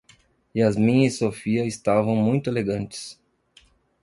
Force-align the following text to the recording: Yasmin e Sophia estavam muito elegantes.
Yasmin 0.57 1.03
e 1.05 1.11
Sophia 1.11 1.63
estavam 1.63 2.15
muito 2.15 2.49
elegantes. 2.49 3.21